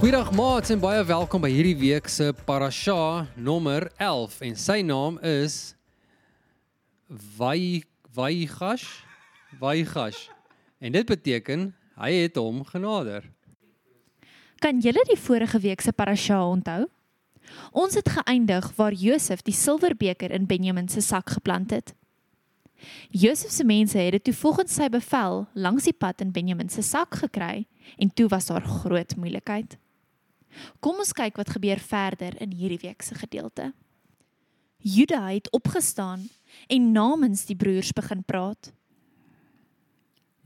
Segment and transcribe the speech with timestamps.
[0.00, 5.20] Goeiedag maats en baie welkom by hierdie week se parasha nommer 11 en sy naam
[5.20, 5.76] is
[7.36, 9.09] Vai Vaigash
[9.58, 10.28] Vaigash.
[10.78, 13.26] En dit beteken hy het hom genader.
[14.60, 16.86] Kan julle die vorige week se parasha onthou?
[17.72, 21.94] Ons het geëindig waar Josef die silwerbeker in Benjamin se sak geplant het.
[23.10, 26.82] Josef se mense het dit toe volgens sy bevel langs die pad in Benjamin se
[26.82, 29.76] sak gekry en toe was daar groot moeilikheid.
[30.80, 33.72] Kom ons kyk wat gebeur verder in hierdie week se gedeelte.
[34.80, 36.28] Juda het opgestaan
[36.68, 38.72] en namens die broers begin praat.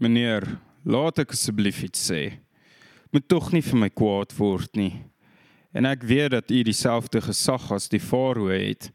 [0.02, 0.42] Meneer,
[0.82, 2.40] laat ek asseblief iets sê.
[3.14, 5.04] Moet tog nie vir my kwaad word nie.
[5.74, 8.90] En ek weet dat u dieselfde gesag as die farao het.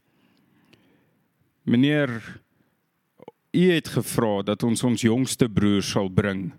[1.64, 2.12] Meneer,
[3.56, 6.50] u het gevra dat ons ons jongste broer sal bring.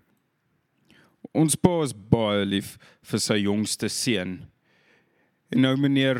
[1.32, 2.74] Ons pa is baie lief
[3.08, 4.40] vir sy jongste seun.
[5.54, 6.18] En nou meneer,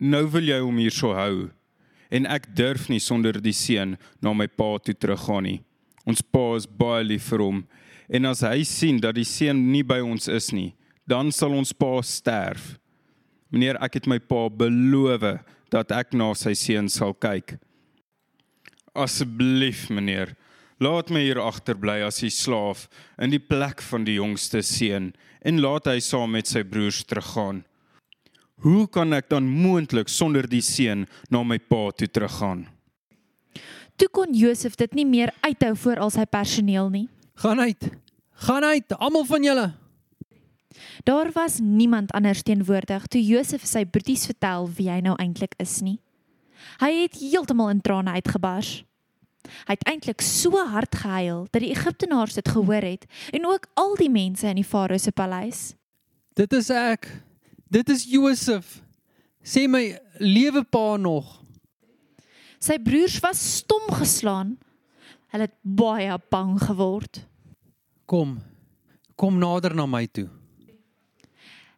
[0.00, 1.50] nou wil jy hom hier so hou.
[2.10, 5.60] En ek durf nie sonder die seun na my pa toe teruggaan nie.
[6.08, 7.64] Ons pa is baie lief vir hom
[8.10, 10.72] en as hy sien dat die seun nie by ons is nie,
[11.06, 12.74] dan sal ons pa sterf.
[13.50, 15.24] Meneer, ek het my pa beloof
[15.70, 17.54] dat ek na sy seun sal kyk.
[18.98, 20.34] Asseblief, meneer,
[20.82, 22.88] laat my hier agterbly as u slaaf
[23.22, 25.12] in die plek van die jongste seun
[25.46, 27.62] en laat hy saam met sy broers teruggaan.
[28.64, 32.66] Hoe kan ek dan moontlik sonder die seun na my pa toe teruggaan?
[34.00, 37.06] Toe kon Josef dit nie meer uithou voor al sy personeel nie.
[37.42, 37.88] Gaan uit.
[38.46, 39.66] Gaan uit, almal van julle.
[41.04, 45.82] Daar was niemand anders teenwoordig toe Josef sy broertjies vertel wie hy nou eintlik is
[45.84, 45.98] nie.
[46.80, 48.70] Hy het heeltemal in trane uitgebars.
[49.68, 53.04] Hy het eintlik so hard gehuil dat die Egiptenaars dit gehoor het
[53.36, 55.74] en ook al die mense in die farao se paleis.
[56.40, 57.04] Dit is ek.
[57.68, 58.80] Dit is Josef.
[59.44, 61.39] Sê my, lewe pa nog?
[62.60, 64.58] Sy broers was stom geslaan.
[65.32, 67.22] Hulle het baie bang geword.
[68.04, 68.36] Kom.
[69.16, 70.26] Kom nader na my toe.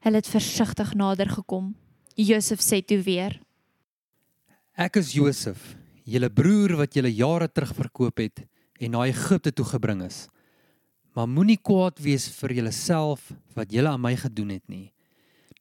[0.03, 1.71] Hulle het versigtig nader gekom.
[2.19, 3.39] Josef sê toe weer:
[4.75, 8.43] Ek is Josef, julle broer wat julle jare terug verkoop het
[8.83, 10.27] en na Egipte toe gebring is.
[11.15, 14.91] Maar moenie kwaad wees vir julleself wat julle aan my gedoen het nie.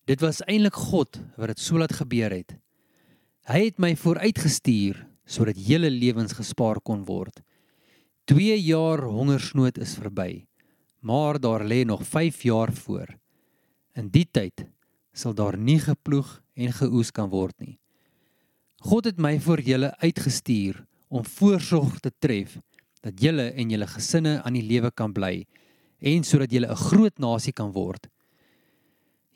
[0.09, 2.55] Dit was eintlik God wat dit so laat gebeur het.
[3.51, 7.39] Hy het my vooruitgestuur sodat julle lewens gespaar kon word.
[8.27, 10.45] 2 jaar hongersnood is verby,
[10.99, 13.07] maar daar lê nog 5 jaar voor.
[13.95, 14.67] In die tyd
[15.13, 17.77] sal daar nie geploeg en geoes kan word nie.
[18.81, 22.57] God het my vir julle uitgestuur om voorsorg te tref
[23.01, 25.45] dat julle en julle gesinne aan die lewe kan bly
[25.99, 28.07] en sodat julle 'n groot nasie kan word.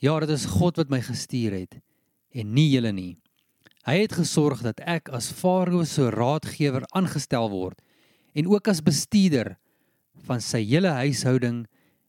[0.02, 1.80] Ja, dit is God wat my gestuur het
[2.32, 3.18] en nie julle nie.
[3.86, 7.78] Hy het gesorg dat ek as Farao se raadgewer aangestel word
[8.34, 9.52] en ook as bestuurder
[10.26, 11.60] van sy hele huishouding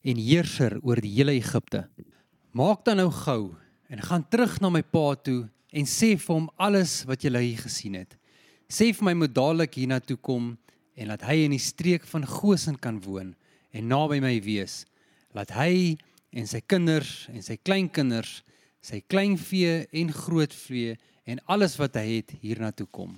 [0.01, 1.83] en heerser oor die hele Egipte.
[2.57, 3.53] Maak dan nou gou
[3.93, 7.61] en gaan terug na my pa toe en sê vir hom alles wat jy hier
[7.61, 8.17] gesien het.
[8.73, 10.55] Sê vir my moet dadelik hiernatoe kom
[10.97, 13.35] en laat hy in die streek van Goshen kan woon
[13.77, 14.87] en naby my wees.
[15.37, 15.99] Laat hy
[16.33, 18.41] en sy kinders en sy kleinkinders,
[18.87, 23.17] sy kleinvee en grootvee en alles wat hy het hiernatoe kom.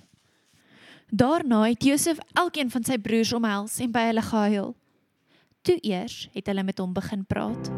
[1.08, 4.74] Daarna het Josef elkeen van sy broers omhels en by hulle gehuil.
[5.64, 7.70] Toe eers het hulle met hom begin praat.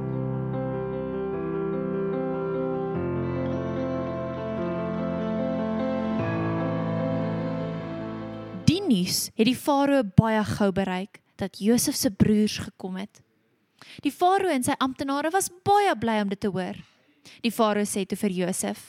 [8.66, 13.22] Die nuus het die farao baie gou bereik dat Josef se broers gekom het.
[14.02, 16.78] Die farao en sy amptenare was baie bly om dit te hoor.
[17.40, 18.82] Die farao sê toe vir Josef: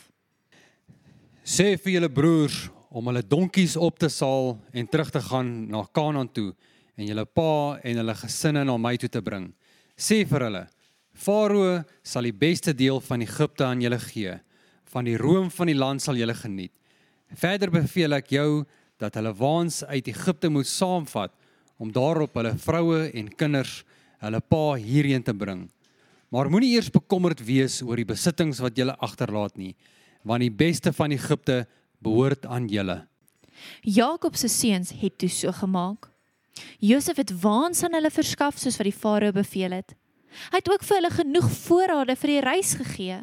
[1.43, 5.85] Sê vir julle broers om hulle donkies op te saal en terug te gaan na
[5.93, 6.51] Kanaan toe
[6.97, 9.49] en julle pa en hulle gesinne na my toe te bring.
[9.97, 10.65] Sê vir hulle:
[11.13, 14.37] Farao sal die beste deel van Egipte aan julle gee.
[14.91, 16.73] Van die room van die land sal julle geniet.
[17.31, 18.63] Verder beveel ek jou
[18.99, 21.33] dat hulle waans uit Egipte moet saamvat
[21.81, 23.81] om daarop hulle vroue en kinders
[24.21, 25.65] hulle pa hierheen te bring.
[26.31, 29.73] Maar moenie eers bekommerd wees oor die besittings wat julle agterlaat nie,
[30.23, 31.65] want die beste van Egipte
[31.99, 33.01] behoort aan julle.
[33.83, 36.07] Jakob se seuns het toe so gemaak.
[36.79, 39.91] Josef het waans aan hulle verskaf soos wat die farao beveel het.
[40.53, 43.19] Hy het ook vir hulle genoeg voorrade vir die reis gegee.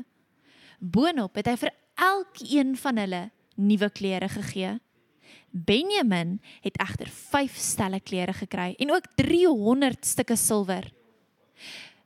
[0.79, 3.23] Boonop het hy vir elkeen van hulle
[3.57, 4.77] nuwe klere gegee.
[5.51, 10.93] Benjamin het egter 5 stelle klere gekry en ook 300 stukke silwer.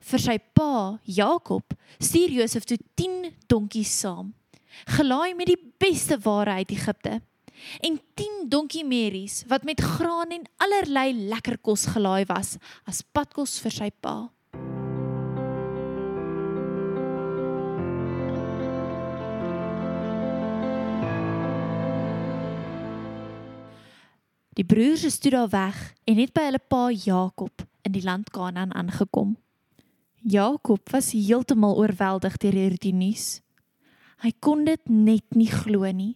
[0.02, 4.32] Vir sy pa, Jakob, stuur Josef toe 10 donkies saam,
[4.96, 7.20] gelaai met die beste ware uit Egipte
[7.86, 12.56] en 10 donkiemerries wat met graan en allerlei lekker kos gelaai was
[12.88, 14.16] as padkos vir sy pa.
[24.58, 25.78] Die broers is toe daar weg
[26.10, 29.36] en het by hulle pa Jakob in die land Kanaan aangekom.
[30.22, 33.40] Jakob was heeltemal oorweldig deur hierdie nuus.
[34.22, 36.14] Hy kon dit net nie glo nie.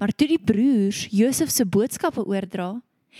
[0.00, 2.78] Maar toe die broers Josef se boodskappe oordra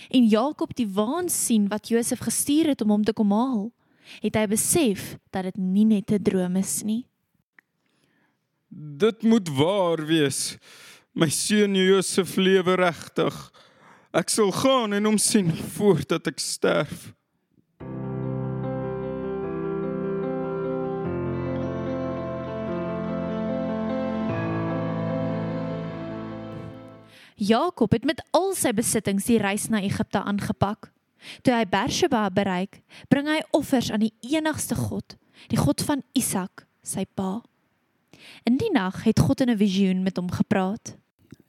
[0.09, 3.69] en Jakob die waans sien wat Josef gestuur het om hom te kom haal,
[4.23, 7.05] het hy besef dat dit nie net 'n droom is nie.
[8.69, 10.57] Dit moet waar wees.
[11.13, 13.51] My seun Josef lewe regtig.
[14.13, 17.13] Ek sal gaan en hom sien voordat ek sterf.
[27.35, 30.91] Jakob het met al sy besittings die reis na Egipte aangepak.
[31.43, 35.17] Toe hy Beersheba bereik, bring hy offers aan die enigste God,
[35.49, 37.41] die God van Isak, sy pa.
[38.45, 40.95] In die nag het God in 'n visioen met hom gepraat.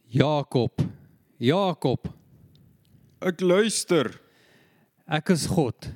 [0.09, 0.81] Jakob.
[1.38, 2.09] Jakob,
[3.21, 4.21] Ek luister.
[5.09, 5.93] ek is God,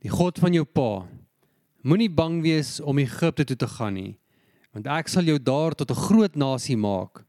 [0.00, 1.06] die God van jou pa.
[1.82, 4.18] Moenie bang wees om Egipte toe te gaan nie,
[4.72, 7.24] want ek sal jou daar tot 'n groot nasie maak.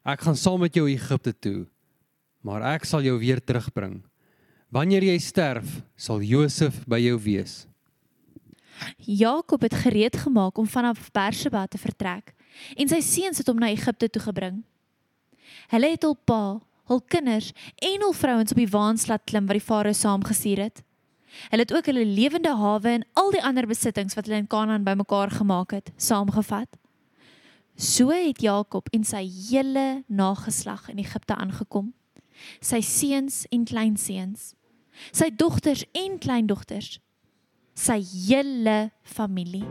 [0.00, 1.66] Ek gaan saam met jou Egipte toe,
[2.40, 3.98] maar ek sal jou weer terugbring.
[4.72, 7.66] Wanneer jy sterf, sal Josef by jou wees.
[9.04, 12.32] Jakob het gereed gemaak om vanaf Beersheba te vertrek
[12.80, 14.62] en sy seuns het hom na Egipte toe gebring.
[15.68, 16.58] Hulle het hul pa,
[16.88, 20.80] hul kinders en hul vrouens op die waans laat klim wat die farao saamgestuur het.
[21.52, 24.86] Hulle het ook hulle lewende hawe en al die ander besittings wat hulle in Kanaan
[24.86, 26.79] bymekaar gemaak het, saamgevat.
[27.80, 31.94] So het Jakob en sy hele nageslag in Egipte aangekom.
[32.60, 34.50] Sy seuns en kleinseuns,
[35.16, 36.98] sy dogters en kleindogters,
[37.72, 39.64] sy hele familie.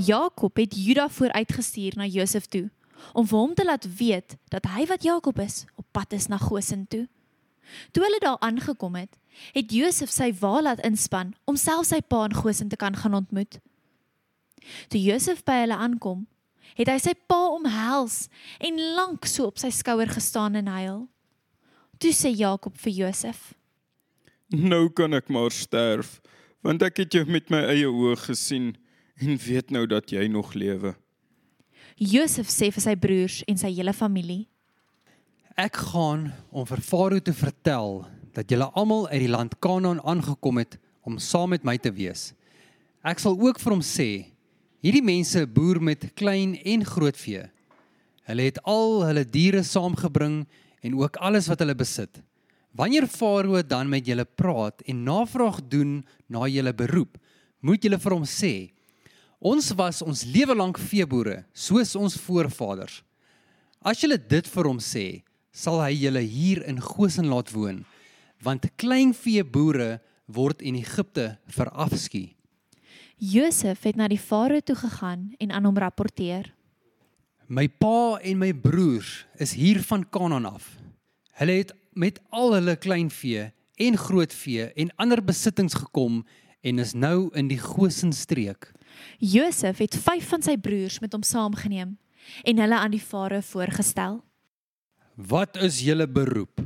[0.00, 2.70] Jakob het Juda vooruitgestuur na Josef toe
[3.12, 6.40] om vir hom te laat weet dat hy wat Jakob is op pad is na
[6.40, 7.04] Goshen toe.
[7.92, 9.16] Toe hulle daar aangekom het,
[9.52, 13.14] het Josef sy wa laat inspan om self sy pa in Goshen te kan gaan
[13.14, 13.58] ontmoet.
[14.88, 16.24] Toe Josef by hulle aankom,
[16.78, 18.24] het hy sy pa omhels
[18.64, 21.04] en lank so op sy skouer gestaan en huil.
[22.02, 23.52] Toe sê Jakob vir Josef:
[24.50, 26.20] Nou kan ek maar sterf,
[26.64, 28.74] want ek het jou met my eie oë gesien
[29.22, 30.94] en weet nou dat jy nog lewe.
[31.94, 34.48] Josef sê vir sy broers en sy hele familie:
[35.54, 38.00] Ek gaan om vir Farao te vertel
[38.34, 40.72] dat julle almal uit die land Kanaan aangekom het
[41.06, 42.32] om saam met my te wees.
[43.06, 44.34] Ek sal ook vir hom sê:
[44.82, 47.44] Hierdie mense boer met klein en groot vee.
[48.26, 50.40] Hulle het al hulle diere saamgebring
[50.82, 52.18] en ook alles wat hulle besit.
[52.74, 57.14] Wanneer Farao dan met julle praat en navraag doen na julle beroep,
[57.62, 58.74] moet julle vir hom sê:
[59.38, 63.04] Ons was ons lewe lank veeboere, soos ons voorvaders.
[63.78, 65.22] As julle dit vir hom sê,
[65.54, 67.84] sal hy julle hier in Goshen laat woon,
[68.42, 72.32] want kleinveeboere word in Egipte verafskuw.
[73.22, 76.50] Josef het na die farao toe gegaan en aan hom rapporteer.
[77.46, 80.74] My pa en my broers is hier van Kanaan af.
[81.38, 86.24] Hulle het met al hulle kleinvee en grootvee en ander besittings gekom
[86.64, 88.72] en is nou in die Goshen streek.
[89.18, 91.96] Josef het 5 van sy broers met hom saamgeneem
[92.42, 94.22] en hulle aan die farao voorgestel.
[95.14, 96.58] Wat is julle beroep?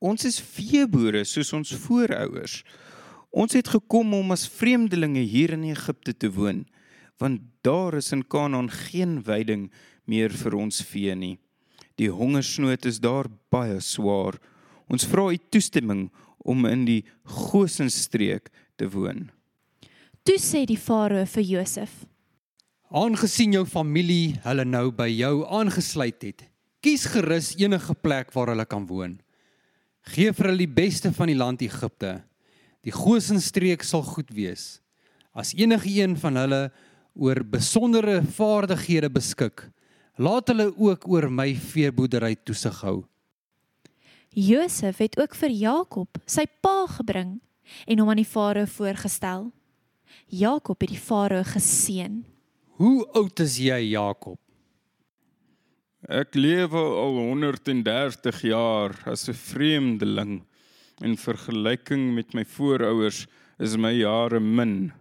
[0.00, 2.62] Ons is veeboere soos ons voorouers.
[3.28, 6.64] Ons het gekom om as vreemdelinge hier in Egipte te woon,
[7.20, 9.68] want daar is in Kanaan geen veiding
[10.08, 11.36] meer vir ons vee nie.
[12.00, 14.40] Die hongersnood is daar baie swaar.
[14.88, 16.08] Ons vra u toestemming
[16.40, 18.48] om in die Goshen streek
[18.80, 19.28] te woon.
[20.24, 22.06] Toe sê die farao vir Josef:
[22.88, 26.48] Aangesien jou familie hulle nou by jou aangesluit het,
[26.84, 29.18] kies gerus enige plek waar hulle kan woon.
[30.14, 32.20] Geef vir hulle die beste van die land Egipte.
[32.86, 34.78] Die Goshen streek sal goed wees.
[35.34, 36.62] As enige een van hulle
[37.18, 39.66] oor besondere vaardighede beskik,
[40.18, 43.02] laat hulle ook oor my veeboerdery toesig hou.
[44.38, 47.38] Josef het ook vir Jakob sy pa gebring
[47.86, 49.48] en hom aan die farao voorgestel.
[50.28, 52.22] Jakob het die farao geseën.
[52.78, 54.38] Hoe oud is jy, Jakob?
[56.08, 60.40] Ek lewe al 130 jaar as 'n vreemdeling.
[61.04, 63.26] In vergelyking met my voorouers
[63.58, 64.92] is my jare min,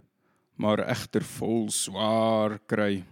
[0.57, 3.05] maar egter vol swaar kry.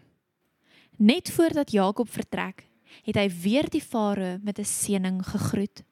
[0.98, 2.68] Net voordat Jakob vertrek,
[3.06, 5.84] het hy weer die farao met 'n seëning gegroet.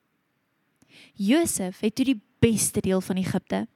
[1.15, 3.67] Josef het toe die beste deel van Egipte,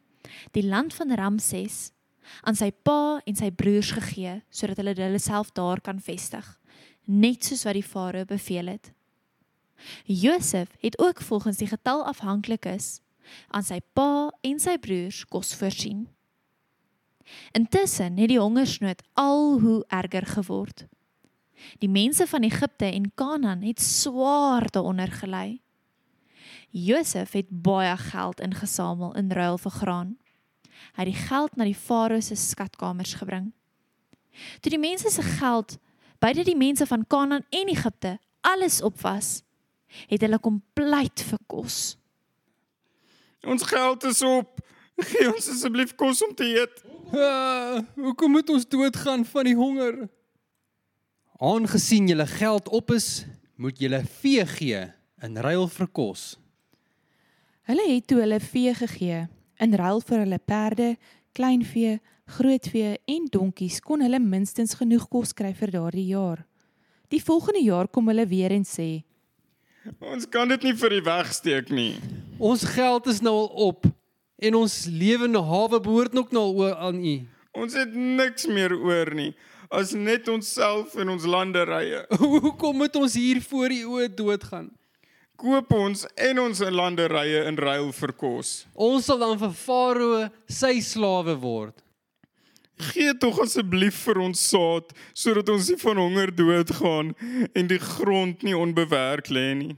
[0.52, 1.94] die land van Ramses,
[2.44, 6.58] aan sy pa en sy broers gegee sodat hulle hulle self daar kan vestig,
[7.08, 8.92] net soos wat die farao beveel het.
[10.06, 13.00] Josef het ook volgens die getal afhanklikes
[13.48, 16.08] aan sy pa en sy broers kos voorsien.
[17.52, 20.86] Intussen het die hongersnood al hoe erger geword.
[21.82, 25.62] Die mense van Egipte en Kanaan het swaar daaronder gelei.
[26.70, 30.16] Josef het baie geld ingesamel in ruil vir graan.
[30.96, 33.52] Hy het die geld na die farao se skatkamers gebring.
[34.62, 35.78] Toe die mense se geld,
[36.20, 39.42] beide die mense van Kanaan en Egipte, alles op was,
[40.08, 41.98] het hulle kompleet verkos.
[43.48, 44.60] Ons geld is op.
[44.98, 46.82] Gee ons asseblief kos om te eet.
[47.14, 50.08] Uh, hoekom moet ons doodgaan van die honger?
[51.38, 54.82] Aangesien julle geld op is, moet julle vee gee
[55.22, 56.24] in ruil vir kos.
[57.70, 59.28] Hulle het toe hulle vee gegee
[59.62, 60.90] in ruil vir hulle perde,
[61.38, 61.98] kleinvee,
[62.36, 66.44] grootvee en donkies kon hulle minstens genoeg kos kry vir daardie jaar.
[67.12, 69.04] Die volgende jaar kom hulle weer en sê:
[70.04, 71.94] Ons kan dit nie vir u wegsteek nie.
[72.40, 73.88] Ons geld is nou al op
[74.38, 77.18] en ons lewende hawe behoort nog nou oor aan u.
[77.58, 79.32] Ons het niks meer oor nie
[79.70, 82.06] as net onsself en ons landerye.
[82.24, 84.70] Hoekom moet ons hier voor u oë doodgaan?
[85.38, 88.54] Koop ons en ons landerye in ruil vir kos.
[88.74, 91.76] Ons sal dan vir Farao sy slawe word.
[92.78, 97.14] Gee tog asseblief vir ons saad sodat ons nie van honger doodgaan
[97.58, 99.76] en die grond nie onbewerk lê nie.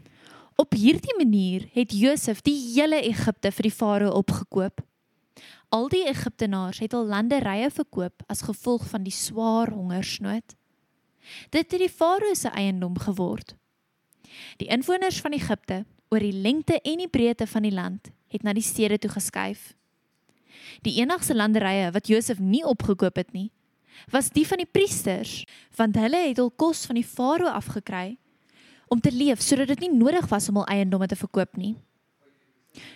[0.60, 4.84] Op hierdie manier het Josef die hele Egipte vir die farao opgekoop.
[5.72, 10.58] Al die Egiptenaars het hul landerye verkoop as gevolg van die swaar hongersnood.
[11.56, 13.56] Dit het die farao se eiendom geword.
[14.60, 18.54] Die inwoners van Egipte oor die lengte en die breedte van die land het na
[18.54, 19.79] die stede toe geskuif.
[20.86, 23.50] Die enigste landerye wat Josef nie opgekoop het nie,
[24.12, 25.44] was die van die priesters,
[25.78, 28.18] want hulle het hul kos van die farao afgekry
[28.90, 31.76] om te leef sodat dit nie nodig was om hul eiendomme te verkoop nie.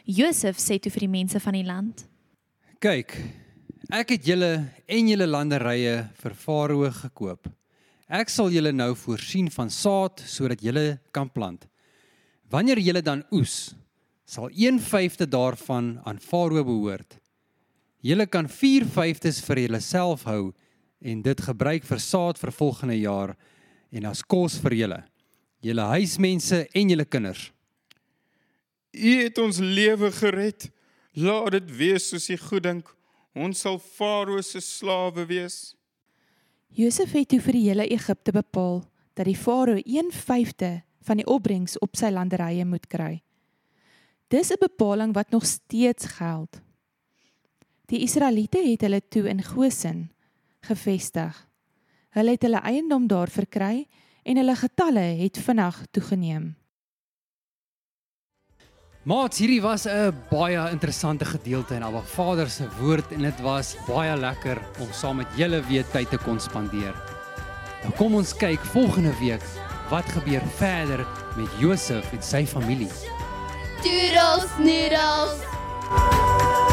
[0.05, 2.05] Josef sê toe vir die mense van die land:
[2.83, 3.15] Kyk,
[3.93, 4.51] ek het julle
[4.87, 7.49] en julle landerye vir Farao gekoop.
[8.13, 11.65] Ek sal julle nou voorsien van saad sodat julle kan plant.
[12.51, 13.73] Wanneer julle dan oes,
[14.25, 17.17] sal 1/5 daarvan aan Farao behoort.
[18.03, 20.51] Julle kan 4/5 vir julleself hou
[20.99, 23.37] en dit gebruik vir saad vir volgende jaar
[23.91, 25.03] en as kos vir julle,
[25.63, 27.51] julle huismense en julle kinders.
[28.91, 30.67] U het ons lewe gered.
[31.15, 32.89] Laat dit wees soos u goeddink.
[33.33, 35.75] Ons sal Farao se slawe wees.
[36.73, 38.83] Josef het toe vir die hele Egipte bepaal
[39.13, 43.23] dat die farao 1/5 van die opbrengs op sy landerye moet kry.
[44.27, 46.61] Dis 'n bepaling wat nog steeds geld.
[47.91, 50.05] Die Israeliete het hulle toe in Goshen
[50.63, 51.35] gevestig.
[52.15, 53.87] Hulle het hulle eiendom daar verkry
[54.23, 56.53] en hulle getalle het vinnig toegeneem.
[59.03, 63.75] Maats, hierdie was 'n baie interessante gedeelte in Abba Vader se woord en dit was
[63.87, 66.95] baie lekker om saam met julle weer tyd te kon spandeer.
[67.83, 69.43] Nou kom ons kyk volgende week
[69.89, 72.91] wat gebeur verder met Josef en sy familie.
[73.83, 76.72] Doodles noodles.